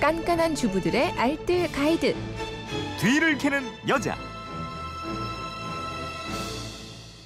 깐깐한 0.00 0.54
주부들의 0.54 1.12
알뜰 1.12 1.70
가이드. 1.72 2.16
뒤를 2.98 3.36
캐는 3.36 3.62
여자. 3.86 4.16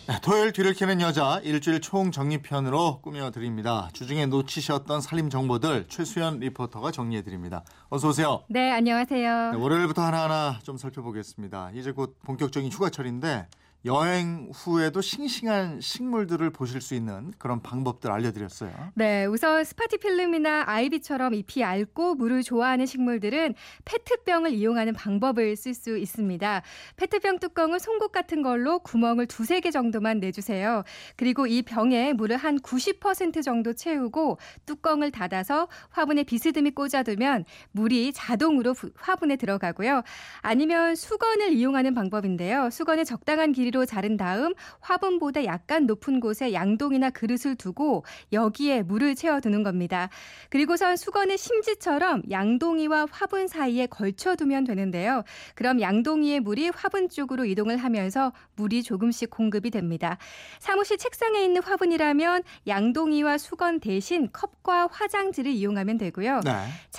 네, 0.08 0.18
토요일 0.20 0.52
뒤를 0.52 0.74
캐는 0.74 1.00
여자 1.00 1.40
일주일 1.44 1.80
총정리편으로 1.80 3.00
꾸며드립니다. 3.00 3.90
주중에 3.92 4.26
놓치셨던 4.26 5.00
살림 5.02 5.30
정보들 5.30 5.86
최수연 5.88 6.40
리포터가 6.40 6.90
정리해드립니다. 6.90 7.62
어서 7.90 8.08
오세요. 8.08 8.42
네, 8.48 8.72
안녕하세요. 8.72 9.52
네, 9.52 9.56
월요일부터 9.56 10.02
하나하나 10.02 10.58
좀 10.64 10.76
살펴보겠습니다. 10.76 11.70
이제 11.74 11.92
곧 11.92 12.18
본격적인 12.24 12.72
휴가철인데 12.72 13.46
여행 13.86 14.48
후에도 14.54 15.02
싱싱한 15.02 15.82
식물들을 15.82 16.48
보실 16.50 16.80
수 16.80 16.94
있는 16.94 17.32
그런 17.36 17.60
방법들 17.60 18.10
알려드렸어요. 18.10 18.72
네, 18.94 19.26
우선 19.26 19.62
스파티필름이나 19.62 20.64
아이비처럼 20.66 21.34
잎이 21.34 21.60
얇고 21.60 22.14
물을 22.14 22.42
좋아하는 22.42 22.86
식물들은 22.86 23.54
페트병을 23.84 24.52
이용하는 24.52 24.94
방법을 24.94 25.56
쓸 25.56 25.74
수 25.74 25.98
있습니다. 25.98 26.62
페트병 26.96 27.40
뚜껑을 27.40 27.78
송곳 27.78 28.10
같은 28.10 28.42
걸로 28.42 28.78
구멍을 28.78 29.26
두세 29.26 29.60
개 29.60 29.70
정도만 29.70 30.18
내주세요. 30.18 30.82
그리고 31.16 31.46
이 31.46 31.60
병에 31.60 32.14
물을 32.14 32.38
한 32.38 32.58
90% 32.60 33.42
정도 33.42 33.74
채우고 33.74 34.38
뚜껑을 34.64 35.10
닫아서 35.10 35.68
화분에 35.90 36.22
비스듬히 36.22 36.70
꽂아두면 36.74 37.44
물이 37.72 38.14
자동으로 38.14 38.74
화분에 38.96 39.36
들어가고요. 39.36 40.02
아니면 40.40 40.94
수건을 40.94 41.52
이용하는 41.52 41.94
방법인데요. 41.94 42.70
수건에 42.70 43.04
적당한 43.04 43.52
길이 43.52 43.73
길이로 43.74 43.84
자른 43.84 44.16
다음 44.16 44.54
화분보다 44.80 45.44
약간 45.44 45.86
높은 45.86 46.20
곳에 46.20 46.52
양동이나 46.52 47.10
그릇을 47.10 47.56
두고 47.56 48.04
여기에 48.32 48.82
물을 48.82 49.16
채워두는 49.16 49.64
겁니다. 49.64 50.08
그리고선 50.48 50.96
수건의 50.96 51.36
심지처럼 51.36 52.22
양동이와 52.30 53.08
화분 53.10 53.48
사이에 53.48 53.86
걸쳐두면 53.86 54.64
되는데요. 54.64 55.24
그럼 55.56 55.80
양동이의 55.80 56.40
물이 56.40 56.70
화분 56.74 57.08
쪽으로 57.08 57.44
이동을 57.44 57.76
하면서 57.76 58.32
물이 58.54 58.84
조금씩 58.84 59.30
공급이 59.30 59.70
됩니다. 59.70 60.16
사무실 60.60 60.96
책상에 60.96 61.42
있는 61.42 61.60
화분이라면 61.62 62.44
양동이와 62.68 63.38
수건 63.38 63.80
대신 63.80 64.30
컵과 64.32 64.88
화장지를 64.92 65.50
이용하면 65.50 65.98
되고요. 65.98 66.40
네. 66.44 66.52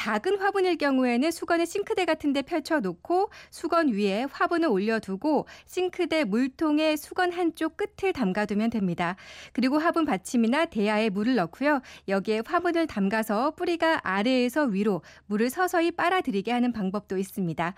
작은 0.06 0.38
화분일 0.40 0.78
경우에는 0.78 1.32
수건을 1.32 1.66
싱크대 1.66 2.06
같은 2.06 2.32
데 2.32 2.44
펼쳐놓고 2.44 3.32
수건 3.50 3.90
위에 3.90 4.28
화분을 4.32 4.68
올려두고 4.70 5.48
싱크대 5.66 6.26
물통 6.26 6.76
물통에 6.76 6.96
수건 6.96 7.32
한쪽 7.32 7.78
끝을 7.78 8.14
담가두면 8.14 8.70
됩니다. 8.70 9.16
그리고 9.54 9.78
화분 9.78 10.06
받침이나 10.06 10.66
대야에 10.66 11.10
물을 11.10 11.36
넣고요. 11.36 11.82
여기에 12.08 12.44
화분을 12.46 12.88
담가서 12.88 13.52
뿌리가 13.52 14.02
아래에서 14.04 14.64
위로 14.64 15.02
물을 15.28 15.50
서서히 15.50 15.92
빨아들이게 15.92 16.52
하는 16.52 16.72
방법도 16.72 17.18
있습니다. 17.18 17.74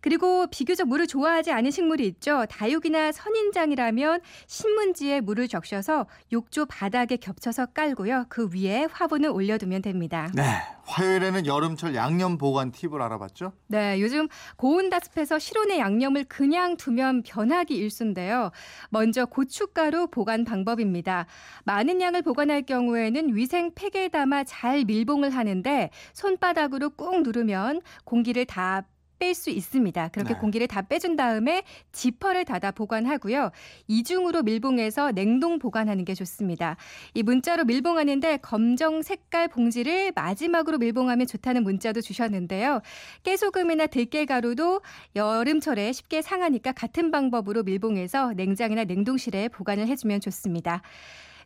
그리고 0.00 0.46
비교적 0.50 0.88
물을 0.88 1.06
좋아하지 1.06 1.52
않은 1.52 1.70
식물이 1.70 2.06
있죠. 2.08 2.44
다육이나 2.48 3.12
선인장이라면 3.12 4.20
신문지에 4.46 5.20
물을 5.20 5.46
적셔서 5.48 6.06
욕조 6.32 6.66
바닥에 6.66 7.16
겹쳐서 7.16 7.66
깔고요. 7.66 8.26
그 8.28 8.50
위에 8.54 8.86
화분을 8.90 9.30
올려두면 9.30 9.82
됩니다. 9.82 10.30
네. 10.34 10.42
화요일에는 10.84 11.46
여름철 11.46 11.94
양념 11.94 12.38
보관 12.38 12.72
팁을 12.72 13.00
알아봤죠? 13.02 13.52
네. 13.68 14.00
요즘 14.00 14.28
고온 14.56 14.90
다습해서 14.90 15.38
실온의 15.38 15.78
양념을 15.78 16.24
그냥 16.24 16.76
두면 16.76 17.22
변하기. 17.22 17.72
있는데요. 18.12 18.50
먼저 18.90 19.24
고춧가루 19.24 20.08
보관 20.08 20.44
방법입니다. 20.44 21.26
많은 21.64 22.00
양을 22.00 22.22
보관할 22.22 22.62
경우에는 22.62 23.34
위생 23.34 23.72
팩에 23.74 24.08
담아 24.08 24.44
잘 24.44 24.84
밀봉을 24.84 25.30
하는데 25.30 25.90
손바닥으로 26.12 26.90
꾹 26.90 27.22
누르면 27.22 27.80
공기를 28.04 28.44
다 28.46 28.84
뺄 29.22 29.34
수 29.36 29.50
있습니다. 29.50 30.08
그렇게 30.08 30.34
네. 30.34 30.40
공기를 30.40 30.66
다 30.66 30.82
빼준 30.82 31.14
다음에 31.14 31.62
지퍼를 31.92 32.44
닫아 32.44 32.72
보관하고요. 32.72 33.52
이중으로 33.86 34.42
밀봉해서 34.42 35.12
냉동 35.12 35.60
보관하는 35.60 36.04
게 36.04 36.14
좋습니다. 36.14 36.76
이 37.14 37.22
문자로 37.22 37.64
밀봉하는데 37.64 38.38
검정 38.38 39.00
색깔 39.02 39.46
봉지를 39.46 40.10
마지막으로 40.16 40.78
밀봉하면 40.78 41.28
좋다는 41.28 41.62
문자도 41.62 42.00
주셨는데요. 42.00 42.80
깨소금이나 43.22 43.86
들깨가루도 43.86 44.80
여름철에 45.14 45.92
쉽게 45.92 46.20
상하니까 46.20 46.72
같은 46.72 47.12
방법으로 47.12 47.62
밀봉해서 47.62 48.32
냉장이나 48.32 48.84
냉동실에 48.84 49.48
보관을 49.48 49.86
해주면 49.86 50.20
좋습니다. 50.20 50.82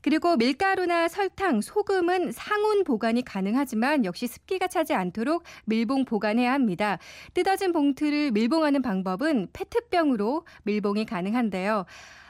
그리고 0.02 0.36
밀가루나 0.36 1.08
설탕, 1.08 1.60
소금은 1.60 2.32
상온 2.32 2.84
보관이 2.84 3.24
가능하지만 3.24 4.04
역시 4.04 4.26
습기가 4.26 4.68
차지 4.68 4.94
않도록 4.94 5.44
밀봉 5.64 6.04
보관해야 6.04 6.52
합니다. 6.52 6.98
뜯어진 7.34 7.72
봉투를 7.72 8.30
밀봉하는 8.32 8.82
방법은 8.82 9.48
페트병으로 9.52 10.44
밀봉이 10.64 11.06
가능한데요. 11.06 11.86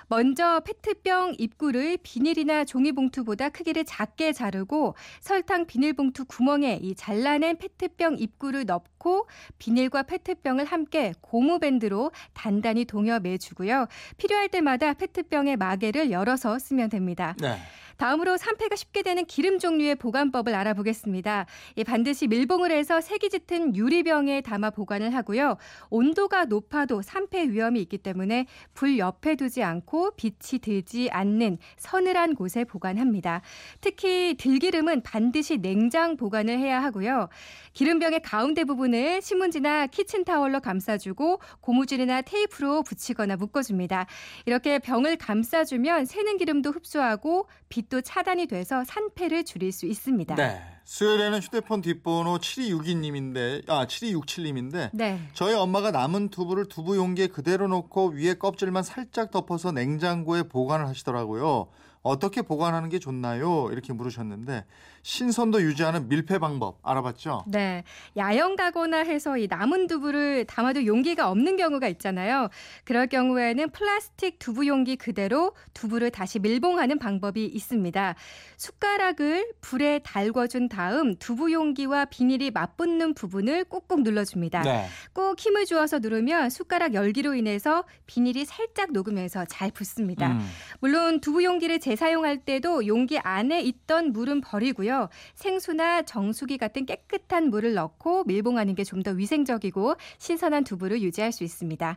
먼저 0.09 0.61
페트병 0.61 1.35
입구를 1.39 1.99
비닐이나 2.03 2.65
종이봉투보다 2.65 3.49
크기를 3.49 3.85
작게 3.85 4.33
자르고 4.33 4.95
설탕 5.21 5.67
비닐봉투 5.67 6.27
구멍에 6.27 6.79
이 6.83 6.95
잘라낸 6.95 7.57
페트병 7.57 8.19
입구를 8.19 8.65
넣고 8.67 9.29
비닐과 9.59 10.05
페트병을 10.05 10.65
함께 10.65 11.13
고무밴드로 11.21 12.13
단단히 12.35 12.85
동여 12.85 13.19
매주고요. 13.21 13.87
필요할 14.17 14.49
때마다 14.49 14.93
페트병의 14.95 15.57
마개를 15.57 16.11
열어서 16.11 16.59
쓰면 16.59 16.91
됩니다. 16.91 17.35
네. 17.41 17.59
다음으로 17.97 18.37
산패가 18.37 18.77
쉽게 18.77 19.03
되는 19.03 19.25
기름 19.25 19.59
종류의 19.59 19.97
보관법을 19.97 20.55
알아보겠습니다. 20.55 21.47
예, 21.79 21.85
반드시 21.85 22.27
밀봉을 22.27 22.71
해서 22.71 23.01
색이 23.01 23.31
짙은 23.31 23.75
유리병에 23.75 24.43
담아 24.43 24.71
보관을 24.71 25.15
하고요. 25.15 25.57
온도가 25.91 26.45
높아도 26.45 27.03
산패 27.03 27.51
위험이 27.51 27.81
있기 27.83 27.99
때문에 27.99 28.47
불 28.75 28.99
옆에 28.99 29.37
두지 29.37 29.63
않고 29.63 30.13
빛이 30.17 30.61
들지 30.61 31.09
않는 31.11 31.59
서늘한 31.79 32.35
곳에 32.35 32.65
보관합니다. 32.65 33.41
특히 33.81 34.37
들기름은 34.39 35.03
반드시 35.03 35.59
냉장 35.59 36.17
보관을 36.17 36.59
해야 36.59 36.83
하고요. 36.83 37.29
기름병의 37.73 38.21
가운데 38.23 38.65
부분을 38.65 39.23
신문지나 39.23 39.87
키친타월로 39.87 40.61
감싸주고 40.61 41.41
고무줄이나 41.61 42.23
테이프로 42.23 42.83
붙이거나 42.83 43.37
묶어줍니다. 43.37 44.07
이렇게 44.45 44.79
병을 44.79 45.17
감싸주면 45.17 46.05
새는 46.05 46.37
기름도 46.37 46.71
흡수하고 46.71 47.49
빛 47.69 47.86
빚도 47.87 48.03
차단이 48.03 48.47
돼서 48.47 48.85
산패를 48.85 49.45
줄일 49.45 49.73
수 49.73 49.87
있습니다. 49.87 50.35
네. 50.35 50.76
수요일에는 50.87 51.41
휴대폰 51.41 51.83
뒷번호 51.83 52.39
7262님인데 52.39 53.69
아 53.69 53.87
7267님인데 53.87 54.91
네. 54.93 55.21
저희 55.33 55.53
엄마가 55.53 55.91
남은 55.91 56.29
두부를 56.29 56.67
두부 56.69 56.97
용기에 56.97 57.27
그대로 57.27 57.67
놓고 57.67 58.11
위에 58.11 58.35
껍질만 58.35 58.85
살짝 58.85 59.33
덮어서 59.33 59.73
냉장고에 59.73 60.45
보관을 60.45 60.87
하시더라고요. 60.87 61.69
어떻게 62.07 62.41
보관하는 62.41 62.89
게 62.89 63.01
좋나요? 63.01 63.69
이렇게 63.73 63.93
물으셨는데 63.93 64.65
신선도 65.03 65.63
유지하는 65.63 66.09
밀폐 66.09 66.39
방법 66.39 66.79
알아봤죠? 66.83 67.45
네. 67.49 67.83
야영 68.17 68.55
가거나 68.55 68.99
해서 68.99 69.37
이 69.39 69.49
남은 69.49 69.89
두부를 69.89 70.45
담아도 70.47 70.87
용기가 70.87 71.31
없는 71.31 71.57
경우가 71.57 71.89
있잖아요. 71.89 72.49
그럴 72.85 73.09
경우에는 73.09 73.71
플라스틱 73.71 74.39
두부 74.39 74.69
용기 74.69 74.97
그대로 74.97 75.53
두부를 75.75 76.11
다시 76.11 76.39
밀봉하는 76.39 76.99
방법이 76.99 77.45
있습니다. 77.45 78.15
숟가락을 78.57 79.53
불에 79.61 79.99
달궈준 80.01 80.69
다음 80.77 81.15
두부 81.17 81.55
용기와 81.55 82.05
비닐이 82.05 82.51
맞붙는 82.51 83.15
부분을 83.15 83.65
꾹꾹 83.65 84.03
눌러줍니다. 84.03 84.61
네. 84.61 84.87
꼭 85.15 85.41
힘을 85.41 85.65
주어서 85.65 86.01
누르면 86.01 86.51
숟가락 86.51 86.93
열기로 86.93 87.35
인해서 87.35 87.85
비닐이 88.05 88.45
살짝 88.45 88.93
녹으면서 88.93 89.47
잘 89.47 89.71
붙습니다. 89.71 90.33
음. 90.33 90.47
물론 90.81 91.21
두부 91.23 91.43
용기를 91.45 91.81
재사용할 91.81 92.37
때도 92.45 92.87
용기 92.87 93.19
안에 93.19 93.63
있던 93.63 94.13
물은 94.13 94.43
버리고요. 94.43 95.09
생수나 95.35 96.03
정수기 96.03 96.59
같은 96.59 96.85
깨끗한 96.85 97.49
물을 97.49 97.73
넣고 97.73 98.25
밀봉하는 98.25 98.75
게 98.75 98.85
좀 98.85 99.03
더 99.03 99.13
위생적이고 99.13 99.95
신선한 100.19 100.65
두부를 100.65 101.01
유지할 101.01 101.33
수 101.33 101.43
있습니다. 101.43 101.97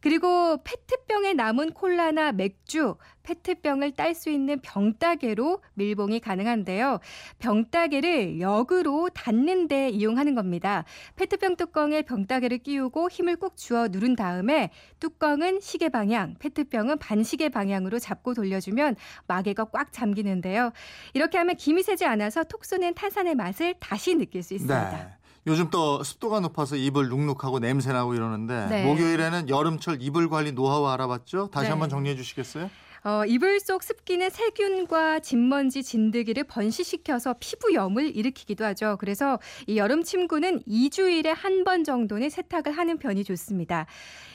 그리고 0.00 0.58
페트병에 0.64 1.34
남은 1.34 1.72
콜라나 1.72 2.32
맥주, 2.32 2.96
페트병을 3.22 3.92
딸 3.92 4.14
수 4.14 4.30
있는 4.30 4.60
병따개로 4.60 5.62
밀봉이 5.74 6.20
가능한데요. 6.20 6.98
병따개를 7.38 8.40
역으로 8.40 9.10
닫는 9.10 9.68
데 9.68 9.88
이용하는 9.88 10.34
겁니다. 10.34 10.84
페트병 11.16 11.56
뚜껑에 11.56 12.02
병따개를 12.02 12.58
끼우고 12.58 13.10
힘을 13.10 13.36
꾹 13.36 13.56
주어 13.56 13.88
누른 13.88 14.16
다음에 14.16 14.70
뚜껑은 14.98 15.60
시계 15.60 15.88
방향, 15.88 16.34
페트병은 16.38 16.98
반시계 16.98 17.50
방향으로 17.50 17.98
잡고 17.98 18.34
돌려주면 18.34 18.96
마개가 19.26 19.66
꽉 19.66 19.92
잠기는데요. 19.92 20.72
이렇게 21.14 21.38
하면 21.38 21.56
김이 21.56 21.82
새지 21.82 22.04
않아서 22.06 22.44
톡 22.44 22.64
쏘는 22.64 22.94
탄산의 22.94 23.34
맛을 23.34 23.74
다시 23.78 24.14
느낄 24.14 24.42
수 24.42 24.54
있습니다. 24.54 24.90
네. 24.90 25.19
요즘 25.46 25.70
또 25.70 26.02
습도가 26.02 26.40
높아서 26.40 26.76
이불 26.76 27.08
눅눅하고 27.08 27.60
냄새 27.60 27.92
나고 27.92 28.14
이러는데 28.14 28.66
네. 28.68 28.84
목요일에는 28.84 29.48
여름철 29.48 29.98
이불 30.00 30.28
관리 30.28 30.52
노하우 30.52 30.86
알아봤죠? 30.86 31.48
다시 31.50 31.64
네. 31.64 31.70
한번 31.70 31.88
정리해 31.88 32.14
주시겠어요? 32.14 32.70
어, 33.02 33.24
이불 33.26 33.60
속 33.60 33.82
습기는 33.82 34.28
세균과 34.28 35.20
진먼지, 35.20 35.82
진드기를 35.82 36.44
번식시켜서 36.44 37.34
피부염을 37.40 38.14
일으키기도 38.14 38.64
하죠. 38.66 38.96
그래서 39.00 39.38
이 39.66 39.78
여름 39.78 40.02
침구는 40.02 40.60
2주일에 40.64 41.34
한 41.34 41.60
번 41.64 41.84
정도는 41.84 42.30
세탁을 42.30 42.72
하는 42.72 42.96
편이 42.98 43.22
좋습니다. 43.24 43.84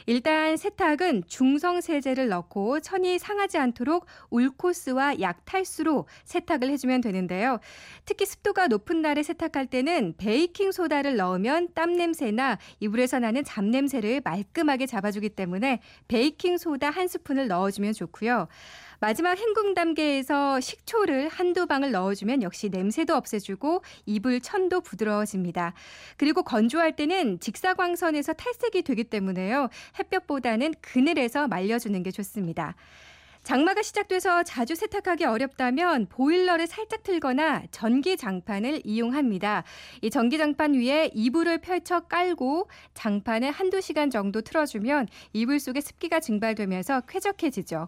일단 0.06 0.57
세탁은 0.57 1.23
중성 1.25 1.81
세제를 1.81 2.27
넣고 2.29 2.79
천이 2.81 3.17
상하지 3.17 3.57
않도록 3.57 4.06
울코스와 4.29 5.19
약탈수로 5.19 6.07
세탁을 6.25 6.69
해주면 6.69 7.01
되는데요. 7.01 7.59
특히 8.06 8.27
습도가 8.27 8.67
높은 8.67 9.01
날에 9.01 9.23
세탁할 9.23 9.65
때는 9.65 10.13
베이킹 10.17 10.71
소다를 10.71 11.15
넣으면 11.15 11.69
땀 11.73 11.94
냄새나 11.94 12.59
이불에서 12.79 13.17
나는 13.17 13.44
잡 13.44 13.65
냄새를 13.65 14.21
말끔하게 14.23 14.85
잡아주기 14.85 15.29
때문에 15.29 15.79
베이킹 16.07 16.59
소다 16.59 16.91
한 16.91 17.07
스푼을 17.07 17.47
넣어주면 17.47 17.94
좋고요. 17.94 18.47
마지막 19.00 19.38
헹굼 19.38 19.74
단계에서 19.74 20.60
식초를 20.60 21.28
한두 21.28 21.68
방울 21.68 21.92
넣어주면 21.92 22.42
역시 22.44 22.69
냄새도 22.69 23.13
없애주고 23.16 23.84
이불 24.06 24.40
천도 24.40 24.81
부드러워집니다. 24.81 25.74
그리고 26.18 26.44
건조할 26.44 26.96
때는 26.96 27.40
직사광선에서 27.40 28.34
탈색이 28.34 28.84
되기 28.84 29.04
때문에요. 29.04 29.69
햇볕보다는 30.00 30.74
그늘에서 30.81 31.48
말려주는 31.48 32.02
게 32.04 32.12
좋습니다. 32.12 32.75
장마가 33.44 33.84
시작돼서 33.84 34.42
자주 34.42 34.74
세탁하기 34.74 35.25
어렵다면 35.25 36.08
보일러를 36.08 36.66
살짝 36.66 37.04
틀거나 37.04 37.62
전기 37.69 38.18
장판을 38.18 38.81
이용합니다. 38.84 39.63
이 40.01 40.10
전기 40.10 40.40
장판 40.40 40.74
위에 40.74 41.12
이불을 41.13 41.60
펼쳐 41.60 42.00
깔고 42.00 42.68
장판을 42.96 43.51
한두 43.51 43.81
시간 43.81 44.10
정도 44.10 44.42
틀어주면 44.42 45.08
이불 45.34 45.60
속에 45.60 45.80
습기가 45.80 46.22
증발되면서 46.22 47.01
쾌적해지죠. 47.01 47.88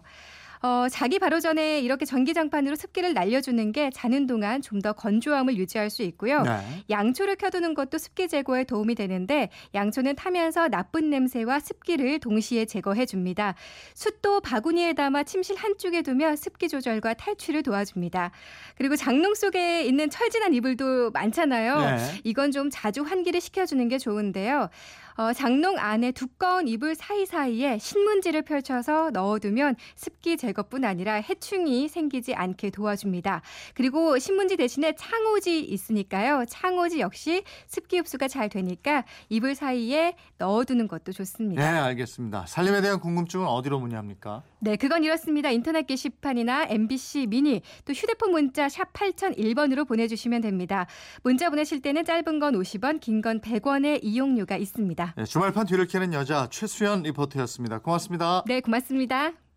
어, 0.62 0.86
자기 0.90 1.18
바로 1.18 1.40
전에 1.40 1.80
이렇게 1.80 2.04
전기장판으로 2.04 2.74
습기를 2.74 3.12
날려주는 3.12 3.70
게 3.72 3.90
자는 3.90 4.26
동안 4.26 4.62
좀 4.62 4.78
더 4.78 4.92
건조함을 4.92 5.56
유지할 5.56 5.90
수 5.90 6.02
있고요. 6.04 6.42
네. 6.42 6.60
양초를 6.88 7.34
켜두는 7.36 7.74
것도 7.74 7.98
습기 7.98 8.28
제거에 8.28 8.62
도움이 8.62 8.94
되는데 8.94 9.50
양초는 9.74 10.14
타면서 10.14 10.68
나쁜 10.68 11.10
냄새와 11.10 11.58
습기를 11.58 12.20
동시에 12.20 12.64
제거해 12.64 13.04
줍니다. 13.04 13.56
숯도 13.94 14.40
바구니에 14.40 14.92
담아 14.92 15.24
침실 15.24 15.56
한쪽에 15.56 16.02
두면 16.02 16.36
습기 16.36 16.68
조절과 16.68 17.14
탈취를 17.14 17.64
도와줍니다. 17.64 18.30
그리고 18.76 18.94
장롱 18.94 19.34
속에 19.34 19.82
있는 19.82 20.10
철진한 20.10 20.54
이불도 20.54 21.10
많잖아요. 21.10 21.80
네. 21.80 22.20
이건 22.22 22.52
좀 22.52 22.68
자주 22.70 23.02
환기를 23.02 23.40
시켜주는 23.40 23.88
게 23.88 23.98
좋은데요. 23.98 24.68
어, 25.16 25.32
장롱 25.32 25.78
안에 25.80 26.12
두꺼운 26.12 26.68
이불 26.68 26.94
사이사이에 26.94 27.78
신문지를 27.78 28.42
펼쳐서 28.42 29.10
넣어두면 29.10 29.74
습기 29.96 30.36
제거 30.36 30.47
뿐 30.68 30.84
아니라 30.84 31.14
해충이 31.14 31.88
생기지 31.88 32.34
않게 32.34 32.70
도와줍니다. 32.70 33.42
그리고 33.74 34.18
신문지 34.18 34.56
대신에 34.56 34.94
창호지 34.94 35.60
있으니까요. 35.60 36.44
창호지 36.48 37.00
역시 37.00 37.42
습기 37.66 37.98
흡수가 37.98 38.28
잘 38.28 38.48
되니까 38.48 39.04
이불 39.28 39.54
사이에 39.54 40.14
넣어두는 40.38 40.88
것도 40.88 41.12
좋습니다. 41.12 41.62
네, 41.62 41.78
알겠습니다. 41.78 42.46
살림에 42.46 42.80
대한 42.80 42.98
궁금증은 43.00 43.46
어디로 43.46 43.78
문의합니까? 43.80 44.42
네, 44.60 44.76
그건 44.76 45.04
이렇습니다. 45.04 45.50
인터넷 45.50 45.86
게시판이나 45.86 46.66
MBC 46.68 47.26
미니 47.28 47.62
또 47.84 47.92
휴대폰 47.92 48.30
문자 48.32 48.68
샵 48.68 48.92
8001번으로 48.92 49.86
보내주시면 49.86 50.40
됩니다. 50.40 50.86
문자 51.22 51.50
보내실 51.50 51.80
때는 51.82 52.04
짧은 52.04 52.38
건 52.38 52.54
50원, 52.54 53.00
긴 53.00 53.18
건 53.22 53.40
100원의 53.40 53.98
이용료가 54.02 54.56
있습니다. 54.56 55.14
네, 55.16 55.24
주말판 55.24 55.66
뒤를 55.66 55.86
캐는 55.86 56.12
여자 56.12 56.48
최수연 56.50 57.02
리포터였습니다. 57.02 57.78
고맙습니다. 57.80 58.44
네, 58.46 58.60
고맙습니다. 58.60 59.38